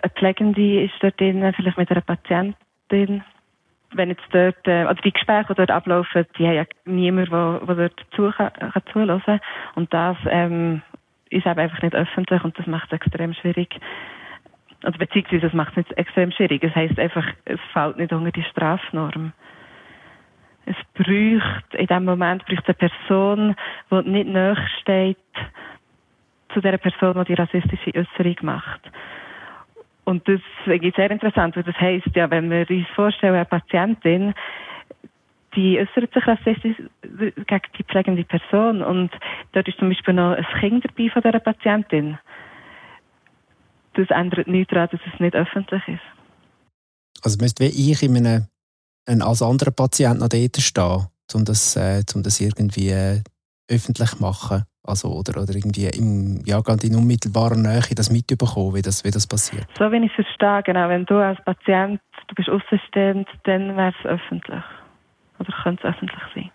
eine 0.00 0.10
Pflegende 0.16 0.84
ist 0.84 0.94
dort 1.00 1.18
drin, 1.20 1.52
vielleicht 1.56 1.78
mit 1.78 1.90
einer 1.90 2.00
Patientin, 2.02 3.24
wenn 3.94 4.10
jetzt 4.10 4.22
dort, 4.30 4.66
äh, 4.66 4.84
also 4.84 5.02
die 5.02 5.12
Gespräche, 5.12 5.48
die 5.48 5.54
dort 5.54 5.70
ablaufen, 5.72 6.24
die 6.38 6.46
haben 6.46 6.54
ja 6.54 6.64
niemand, 6.84 7.32
der, 7.32 7.60
der 7.66 7.74
dort 7.74 8.00
zu, 8.14 8.30
kann, 8.30 8.52
kann 8.52 8.82
zuhören 8.92 9.40
Und 9.74 9.92
das 9.92 10.16
ähm, 10.28 10.82
ist 11.30 11.46
eben 11.46 11.58
einfach 11.58 11.82
nicht 11.82 11.94
öffentlich 11.94 12.44
und 12.44 12.58
das 12.58 12.66
macht 12.66 12.92
es 12.92 13.00
extrem 13.00 13.34
schwierig. 13.34 13.78
Also 14.82 14.98
beziehungsweise 14.98 15.42
das 15.42 15.52
macht 15.52 15.72
es 15.72 15.76
nicht 15.78 15.98
extrem 15.98 16.32
schwierig. 16.32 16.62
Es 16.64 16.74
heisst 16.74 16.98
einfach, 16.98 17.26
es 17.44 17.60
fällt 17.72 17.98
nicht 17.98 18.12
unter 18.12 18.32
die 18.32 18.42
Strafnorm. 18.42 19.32
Es 20.64 20.76
braucht, 20.94 21.74
in 21.74 21.86
dem 21.86 22.04
Moment 22.04 22.44
braucht 22.46 22.66
eine 22.66 22.74
Person, 22.74 23.56
die 23.90 24.10
nicht 24.10 24.28
näher 24.28 24.56
steht 24.80 25.16
zu 26.52 26.60
der 26.60 26.78
Person, 26.78 27.14
die 27.24 27.34
die 27.34 27.40
rassistische 27.40 27.94
Äußerung 27.94 28.36
macht. 28.42 28.80
Und 30.04 30.26
das 30.28 30.40
ist 30.66 30.96
sehr 30.96 31.10
interessant, 31.10 31.56
weil 31.56 31.62
das 31.62 31.80
heisst, 31.80 32.14
ja, 32.14 32.30
wenn 32.30 32.50
wir 32.50 32.68
uns 32.68 32.88
vorstellen, 32.94 33.34
eine 33.34 33.44
Patientin, 33.44 34.34
die 35.54 35.78
äußert 35.78 36.12
sich 36.12 36.26
rassistisch 36.26 36.76
gegen 37.02 37.62
die 37.78 37.84
pflegende 37.84 38.24
Person 38.24 38.82
und 38.82 39.10
dort 39.52 39.68
ist 39.68 39.78
zum 39.78 39.90
Beispiel 39.90 40.14
noch 40.14 40.32
ein 40.36 40.46
Kind 40.60 40.84
dabei 40.84 41.10
von 41.10 41.22
dieser 41.22 41.40
Patientin. 41.40 42.18
Das 43.94 44.08
ändert 44.10 44.46
nichts 44.46 44.72
daran, 44.72 44.88
dass 44.90 45.00
es 45.12 45.20
nicht 45.20 45.34
öffentlich 45.34 45.82
ist. 45.86 46.00
Also 47.22 47.38
müsste 47.40 47.64
wie 47.64 47.92
ich 47.92 48.02
in 48.02 48.16
einem, 48.16 48.46
ein, 49.06 49.22
als 49.22 49.42
anderer 49.42 49.70
Patient 49.70 50.20
noch 50.20 50.28
dort 50.28 50.56
stehen, 50.56 51.06
um 51.34 51.44
das, 51.44 51.76
äh, 51.76 52.02
um 52.14 52.22
das 52.22 52.40
irgendwie 52.40 52.90
äh, 52.90 53.22
öffentlich 53.70 54.10
zu 54.10 54.22
machen? 54.22 54.64
Also, 54.84 55.12
oder, 55.12 55.40
oder 55.40 55.54
irgendwie 55.54 55.86
im, 55.86 56.42
ja, 56.44 56.60
ganz 56.60 56.82
in 56.82 56.96
unmittelbarer 56.96 57.54
Nähe 57.54 57.82
das 57.94 58.10
mitbekommen, 58.10 58.74
wie 58.74 58.82
das, 58.82 59.04
wie 59.04 59.12
das 59.12 59.28
passiert? 59.28 59.66
So 59.78 59.92
wie 59.92 60.04
ich 60.04 60.10
es 60.10 60.26
verstehe, 60.26 60.62
genau. 60.64 60.88
Wenn 60.88 61.06
du 61.06 61.14
als 61.18 61.38
Patient, 61.44 62.00
du 62.26 62.34
bist 62.34 62.48
außenstehend, 62.48 63.28
dann 63.44 63.76
wäre 63.76 63.94
es 63.96 64.06
öffentlich. 64.06 64.64
Oder 65.38 65.52
könnte 65.62 65.86
es 65.86 65.94
öffentlich 65.94 66.22
sein. 66.34 66.50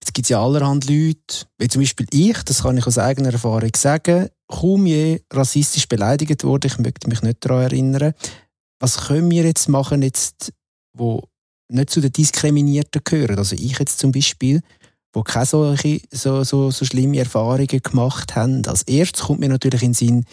Jetzt 0.00 0.14
gibt 0.14 0.24
es 0.24 0.30
ja 0.30 0.42
allerhand 0.42 0.88
Leute, 0.88 1.46
wie 1.58 1.68
zum 1.68 1.82
Beispiel 1.82 2.06
ich, 2.10 2.42
das 2.44 2.62
kann 2.62 2.78
ich 2.78 2.86
aus 2.86 2.98
eigener 2.98 3.32
Erfahrung 3.32 3.70
sagen, 3.76 4.30
kaum 4.48 4.86
je 4.86 5.20
rassistisch 5.32 5.88
beleidigt 5.88 6.44
wurde. 6.44 6.68
Ich 6.68 6.78
möchte 6.78 7.08
mich 7.08 7.22
nicht 7.22 7.44
daran 7.44 7.64
erinnern. 7.64 8.14
Was 8.80 9.06
können 9.06 9.30
wir 9.30 9.44
jetzt 9.44 9.68
machen, 9.68 10.02
jetzt, 10.02 10.52
wo 10.96 11.22
nicht 11.68 11.90
zu 11.90 12.00
den 12.00 12.12
Diskriminierten 12.12 13.02
gehören? 13.04 13.38
Also 13.38 13.54
ich 13.54 13.78
jetzt 13.78 13.98
zum 13.98 14.12
Beispiel, 14.12 14.62
die 15.14 15.22
keine 15.22 15.46
solche, 15.46 16.00
so, 16.10 16.44
so, 16.44 16.70
so 16.70 16.84
schlimme 16.84 17.18
Erfahrungen 17.18 17.66
gemacht 17.66 18.36
haben. 18.36 18.64
Als 18.66 18.82
erstes 18.82 19.24
kommt 19.24 19.40
mir 19.40 19.48
natürlich 19.48 19.82
in 19.82 19.90
den 19.90 19.94
Sinn, 19.94 20.24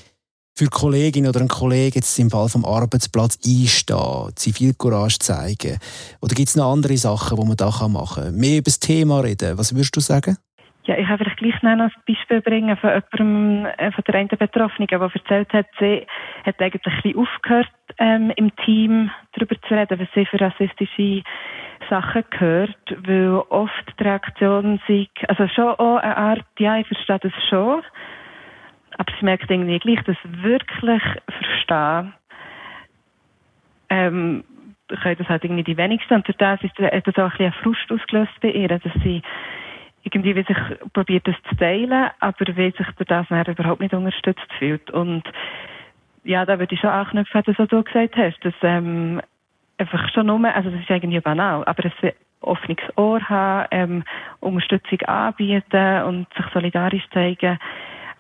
für 0.58 0.68
Kollegin 0.68 1.28
oder 1.28 1.42
einen 1.42 1.50
Kollegen 1.50 1.96
jetzt 1.96 2.18
im 2.18 2.30
Fall 2.30 2.48
vom 2.48 2.64
Arbeitsplatz 2.64 3.38
einstehen, 3.46 4.32
Zivilcourage 4.36 5.20
zeigen? 5.20 5.78
Oder 6.22 6.34
gibt 6.34 6.50
es 6.50 6.56
noch 6.56 6.72
andere 6.72 6.98
Sachen, 6.98 7.38
die 7.38 7.46
man 7.46 7.58
da 7.58 7.88
machen 7.90 8.24
kann? 8.24 8.36
Mehr 8.36 8.60
über 8.60 8.64
das 8.64 8.80
Thema 8.80 9.20
reden. 9.20 9.58
Was 9.58 9.74
würdest 9.74 9.96
du 9.96 10.00
sagen? 10.00 10.38
Ja, 10.86 10.96
ich 10.98 11.08
kann 11.08 11.18
vielleicht 11.18 11.38
gleich 11.38 11.64
noch 11.64 11.72
ein 11.72 11.92
Beispiel 12.08 12.42
bringen 12.42 12.78
von 12.78 13.02
jemandem, 13.18 13.66
äh, 13.78 13.92
von 13.92 14.04
der 14.06 14.16
einen 14.16 14.28
Betroffenen, 14.28 14.88
die 14.88 14.94
erzählt 14.94 15.52
hat, 15.52 15.66
sie 15.80 16.06
hat 16.46 16.62
eigentlich 16.62 16.86
ein 16.86 17.02
bisschen 17.02 17.20
aufgehört, 17.20 17.72
ähm, 17.98 18.32
im 18.36 18.56
Team 18.58 19.10
darüber 19.34 19.60
zu 19.62 19.74
reden, 19.74 20.00
was 20.00 20.08
sie 20.14 20.28
für 20.28 20.40
rassistische 20.40 21.24
Sachen 21.90 22.24
gehört, 22.30 22.78
weil 23.04 23.44
oft 23.50 24.00
die 24.00 24.04
Reaktion 24.04 24.80
sich, 24.86 25.10
also 25.28 25.48
schon 25.48 25.74
auch 25.74 25.98
eine 25.98 26.18
Art, 26.18 26.46
ja, 26.60 26.78
ich 26.78 26.88
verstehe 26.88 27.20
das 27.20 27.34
schon, 27.50 27.82
aber 28.98 29.14
sie 29.20 29.26
merkt 29.26 29.50
irgendwie 29.50 29.80
gleich, 29.80 30.04
dass 30.04 30.18
wirklich 30.24 31.02
verstehen, 31.42 32.14
ähm, 33.90 34.44
können 34.88 35.18
das 35.18 35.30
halt 35.30 35.44
irgendwie 35.44 35.64
die 35.64 35.78
wenigsten. 35.78 36.14
Und 36.14 36.28
durch 36.28 36.38
das 36.38 36.62
ist, 36.62 36.74
das 36.78 37.16
auch 37.18 37.32
ein 37.32 37.38
bisschen 37.38 37.54
Frust 37.54 37.92
ausgelöst 37.92 38.32
bei 38.42 38.52
ihr, 38.52 38.68
dass 38.68 38.82
sie 39.04 39.22
irgendwie 40.06 40.36
wie 40.36 40.44
sich 40.44 40.58
probiert, 40.94 41.28
das 41.28 41.36
zu 41.50 41.56
teilen, 41.58 42.12
aber 42.20 42.46
wie 42.56 42.72
sich 42.72 42.88
durch 42.98 43.08
das 43.08 43.48
überhaupt 43.48 43.82
nicht 43.82 43.94
unterstützt 43.94 44.48
fühlt 44.58 44.90
und 44.92 45.24
ja, 46.24 46.46
da 46.46 46.58
würde 46.58 46.74
ich 46.74 46.80
schon 46.80 46.90
anknüpfen, 46.90 47.44
was 47.46 47.68
du 47.70 47.84
gesagt 47.84 48.16
hast, 48.16 48.38
dass 48.44 48.54
ähm, 48.64 49.22
einfach 49.78 50.10
schon 50.10 50.28
nur, 50.28 50.44
also 50.56 50.70
das 50.72 50.82
ist 50.82 50.90
irgendwie 50.90 51.20
banal, 51.20 51.64
aber 51.66 51.86
ein 51.86 52.12
offenes 52.42 52.78
Ohr 52.96 53.22
haben, 53.22 53.68
ähm, 53.72 54.04
Unterstützung 54.40 55.02
anbieten 55.02 56.04
und 56.04 56.28
sich 56.36 56.46
solidarisch 56.54 57.08
zeigen 57.14 57.60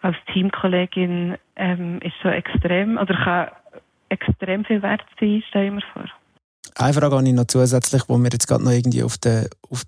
als 0.02 0.18
Teamkollegin 0.32 1.36
ähm, 1.56 2.00
ist 2.02 2.16
schon 2.22 2.34
extrem 2.34 2.98
oder 2.98 3.16
kann 3.16 3.48
extrem 4.10 4.64
viel 4.66 4.82
wert 4.84 5.04
sein, 5.20 5.44
stelle 5.48 5.66
ich 5.66 5.74
mir 5.74 5.82
vor. 5.94 6.06
Eine 6.78 6.94
Frage 6.94 7.16
habe 7.16 7.28
ich 7.28 7.34
noch 7.34 7.46
zusätzlich, 7.46 8.04
wo 8.08 8.18
wir 8.18 8.30
jetzt 8.32 8.48
gerade 8.48 8.64
noch 8.64 8.72
irgendwie 8.72 9.04
auf 9.04 9.18
der, 9.18 9.50
auf, 9.72 9.84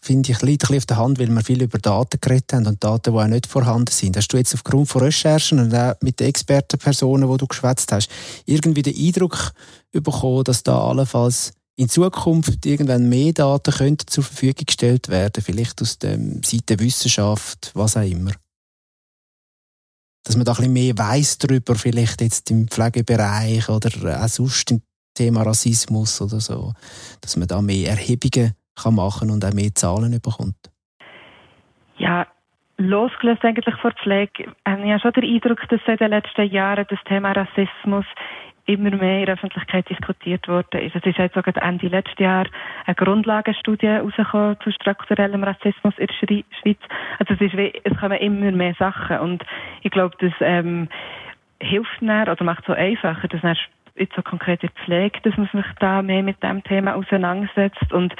finde 0.00 0.30
ich, 0.30 0.42
liegt 0.42 0.70
ein 0.70 0.76
auf 0.76 0.86
der 0.86 0.96
Hand, 0.96 1.18
weil 1.18 1.28
wir 1.28 1.42
viel 1.42 1.62
über 1.62 1.78
Daten 1.78 2.20
geredet 2.20 2.52
haben 2.52 2.66
und 2.66 2.82
Daten, 2.82 3.12
die 3.12 3.18
auch 3.18 3.26
nicht 3.26 3.46
vorhanden 3.46 3.90
sind. 3.90 4.16
Hast 4.16 4.28
du 4.28 4.36
jetzt 4.36 4.54
aufgrund 4.54 4.88
von 4.88 5.02
Recherchen 5.02 5.58
und 5.58 5.74
auch 5.74 5.94
mit 6.00 6.20
den 6.20 6.28
Expertenpersonen, 6.28 7.30
die 7.30 7.36
du 7.36 7.46
geschwätzt 7.46 7.90
hast, 7.92 8.08
irgendwie 8.44 8.82
den 8.82 8.96
Eindruck 8.96 9.52
bekommen, 9.92 10.44
dass 10.44 10.62
da 10.62 10.78
allenfalls 10.78 11.52
in 11.76 11.88
Zukunft 11.88 12.64
irgendwann 12.64 13.08
mehr 13.08 13.32
Daten 13.32 13.72
könnten 13.72 14.06
zur 14.06 14.24
Verfügung 14.24 14.66
gestellt 14.66 15.08
werden, 15.08 15.42
vielleicht 15.42 15.82
aus 15.82 15.98
der 15.98 16.18
Seite 16.44 16.78
Wissenschaft, 16.78 17.70
was 17.74 17.96
auch 17.96 18.02
immer? 18.02 18.32
Dass 20.24 20.36
man 20.36 20.44
da 20.44 20.52
ein 20.52 20.56
bisschen 20.56 20.72
mehr 20.72 20.98
weiss 20.98 21.38
darüber, 21.38 21.74
vielleicht 21.74 22.20
jetzt 22.20 22.50
im 22.50 22.66
Pflegebereich 22.68 23.68
oder 23.68 24.22
auch 24.22 24.28
sonst 24.28 24.70
im 24.70 24.82
Thema 25.14 25.42
Rassismus 25.42 26.20
oder 26.20 26.40
so, 26.40 26.72
dass 27.20 27.36
man 27.36 27.48
da 27.48 27.60
mehr 27.60 27.90
Erhebungen 27.90 28.54
kann 28.80 28.94
machen 28.94 29.30
und 29.30 29.44
auch 29.44 29.52
mehr 29.52 29.74
Zahlen 29.74 30.12
bekommt? 30.20 30.56
Ja, 31.98 32.26
losgelöst 32.78 33.44
eigentlich 33.44 33.76
von 33.76 33.92
Pflege, 33.92 34.52
habe 34.66 34.82
ich 34.82 34.88
ja 34.88 35.00
schon 35.00 35.12
den 35.12 35.24
Eindruck, 35.24 35.66
dass 35.68 35.80
in 35.86 35.96
den 35.96 36.10
letzten 36.10 36.46
Jahren 36.50 36.86
das 36.88 36.98
Thema 37.04 37.32
Rassismus 37.32 38.04
immer 38.66 38.90
mehr 38.90 39.20
in 39.20 39.26
der 39.26 39.34
Öffentlichkeit 39.34 39.88
diskutiert 39.88 40.48
worden 40.48 40.80
ist. 40.80 40.96
Es 40.96 41.04
ist 41.04 41.18
jetzt 41.18 41.34
sogar 41.34 41.56
Ende 41.62 41.86
letzten 41.86 42.22
Jahr 42.22 42.46
eine 42.84 42.94
Grundlagenstudie 42.96 43.86
rausgekommen 43.86 44.56
zu 44.62 44.72
strukturellem 44.72 45.44
Rassismus 45.44 45.94
in 45.98 46.08
der 46.08 46.14
Schweiz. 46.60 46.78
Also 47.18 47.34
es, 47.34 47.40
ist 47.40 47.56
wie, 47.56 47.72
es 47.84 47.96
kommen 47.98 48.18
immer 48.18 48.50
mehr 48.50 48.74
Sachen 48.78 49.20
und 49.20 49.44
ich 49.82 49.90
glaube, 49.92 50.16
das 50.18 50.32
ähm, 50.40 50.88
hilft 51.60 52.02
näher 52.02 52.30
oder 52.30 52.44
macht 52.44 52.60
es 52.60 52.66
so 52.66 52.72
einfacher, 52.72 53.28
dass 53.28 53.56
jetzt 53.94 54.16
so 54.16 54.22
konkrete 54.22 54.68
Pflege, 54.84 55.20
dass 55.22 55.36
man 55.36 55.48
sich 55.52 55.66
da 55.78 56.02
mehr 56.02 56.22
mit 56.22 56.42
dem 56.42 56.62
Thema 56.64 56.96
auseinandersetzt 56.96 57.92
und 57.92 58.14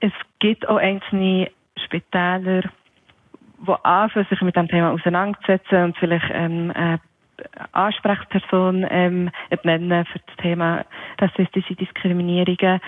es 0.00 0.12
gibt 0.38 0.68
auch 0.68 0.76
einzelne 0.76 1.50
Spitäler, 1.84 2.62
die 2.62 3.84
anfangen, 3.84 4.26
sich 4.28 4.40
mit 4.40 4.56
dem 4.56 4.68
Thema 4.68 4.92
auseinanderzusetzen 4.92 5.84
und 5.84 5.96
vielleicht 5.98 6.30
ähm, 6.32 6.72
eine 6.74 7.00
Ansprechperson 7.72 8.86
ähm, 8.90 9.30
nennen 9.64 10.04
für 10.06 10.18
das 10.18 10.36
Thema 10.38 10.84
rassistische 11.20 11.74
Diskriminierungen. 11.74 12.80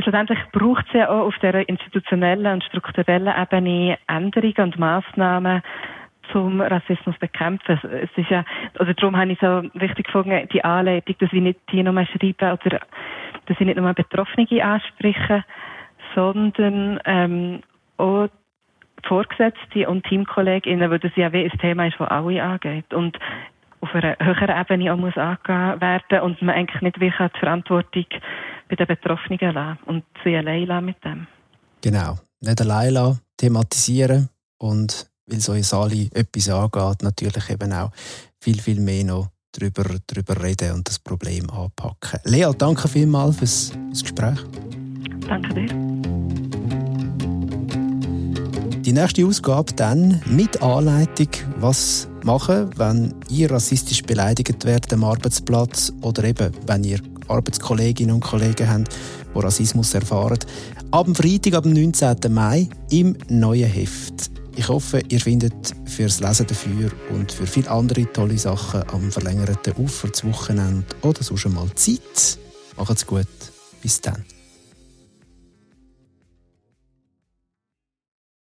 Schlussendlich 0.00 0.38
braucht 0.52 0.86
es 0.88 0.92
ja 0.94 1.08
auch 1.08 1.26
auf 1.26 1.38
der 1.38 1.68
institutionellen 1.68 2.54
und 2.54 2.64
strukturellen 2.64 3.34
Ebene 3.36 3.98
Änderungen 4.06 4.54
und 4.58 4.78
Massnahmen, 4.78 5.62
zum 6.32 6.60
Rassismus 6.60 7.16
bekämpfen. 7.18 7.80
Es 7.82 8.10
ist 8.16 8.30
ja, 8.30 8.44
also 8.78 8.92
darum 8.92 9.16
habe 9.16 9.32
ich 9.32 9.38
so 9.40 9.62
wichtig 9.74 10.06
gefunden, 10.06 10.46
die 10.52 10.62
Anleitung, 10.62 11.16
dass 11.18 11.32
wir 11.32 11.40
nicht 11.40 11.58
hier 11.70 11.84
nochmal 11.84 12.06
schreiben 12.06 12.58
oder 12.64 12.80
dass 13.46 13.58
ich 13.58 13.66
nicht 13.66 13.76
nochmal 13.76 13.94
Betroffene 13.94 14.62
ansprechen, 14.62 15.44
sondern 16.18 16.98
ähm, 17.04 17.60
auch 17.96 18.28
Vorgesetzte 19.06 19.88
und 19.88 20.04
Teamkolleginnen, 20.06 20.90
weil 20.90 20.98
das 20.98 21.12
ja 21.14 21.32
wie 21.32 21.44
ein 21.44 21.58
Thema 21.60 21.86
ist, 21.86 21.94
das 22.00 22.08
alle 22.08 22.42
angeht. 22.42 22.92
Und 22.92 23.16
auf 23.80 23.94
einer 23.94 24.16
höheren 24.18 24.60
Ebene 24.60 24.92
auch 24.92 24.96
muss 24.96 25.16
angehen 25.16 25.80
werden 25.80 26.20
und 26.22 26.42
man 26.42 26.56
eigentlich 26.56 26.82
nicht 26.82 26.98
wirklich 26.98 27.32
die 27.32 27.38
Verantwortung 27.38 28.06
bei 28.68 28.74
den 28.74 28.86
Betroffenen 28.88 29.54
lassen 29.54 29.78
und 29.86 30.04
sie 30.24 30.36
allein 30.36 30.84
mit 30.84 30.96
dem. 31.04 31.28
Genau. 31.82 32.18
Nicht 32.40 32.60
allein 32.60 32.94
lassen, 32.94 33.20
thematisieren 33.36 34.28
und 34.58 35.08
weil 35.26 35.40
so 35.40 35.52
uns 35.52 35.72
alle 35.72 36.08
etwas 36.14 36.48
angeht, 36.48 37.02
natürlich 37.02 37.50
eben 37.50 37.72
auch 37.72 37.92
viel, 38.40 38.60
viel 38.60 38.80
mehr 38.80 39.04
noch 39.04 39.28
darüber, 39.52 39.84
darüber 40.06 40.42
reden 40.42 40.72
und 40.72 40.88
das 40.88 40.98
Problem 40.98 41.48
anpacken. 41.50 42.20
Lea, 42.24 42.50
danke 42.56 42.88
vielmals 42.88 43.36
fürs, 43.36 43.72
fürs 43.90 44.02
Gespräch. 44.02 44.38
Danke 45.28 45.54
dir. 45.54 45.97
Die 48.88 48.94
nächste 48.94 49.26
Ausgabe 49.26 49.74
dann 49.74 50.22
mit 50.24 50.62
Anleitung, 50.62 51.28
was 51.60 52.08
machen, 52.24 52.70
wenn 52.78 53.14
ihr 53.28 53.50
rassistisch 53.50 54.02
beleidigt 54.02 54.64
werdet 54.64 54.90
am 54.94 55.04
Arbeitsplatz 55.04 55.92
oder 56.00 56.24
eben, 56.24 56.50
wenn 56.66 56.84
ihr 56.84 56.98
Arbeitskolleginnen 57.28 58.14
und 58.14 58.24
Kollegen 58.24 58.66
habt, 58.66 58.96
die 59.34 59.38
Rassismus 59.38 59.92
erfahren. 59.92 60.38
Ab 60.90 61.04
dem 61.04 61.14
Freitag, 61.14 61.52
ab 61.52 61.64
dem 61.64 61.74
19. 61.74 62.32
Mai 62.32 62.66
im 62.88 63.14
neuen 63.28 63.70
Heft. 63.70 64.30
Ich 64.56 64.70
hoffe, 64.70 65.02
ihr 65.10 65.20
findet 65.20 65.74
fürs 65.84 66.20
Lesen 66.20 66.46
dafür 66.46 66.90
und 67.14 67.30
für 67.30 67.46
viele 67.46 67.70
andere 67.70 68.10
tolle 68.10 68.38
Sachen 68.38 68.84
am 68.90 69.12
verlängerten 69.12 69.74
Ufer 69.76 70.10
zu 70.14 70.28
Wochenende 70.28 70.86
oder 71.02 71.22
sonst 71.22 71.46
mal 71.50 71.68
Zeit. 71.74 72.38
Macht's 72.78 73.06
gut. 73.06 73.26
Bis 73.82 74.00
dann. 74.00 74.24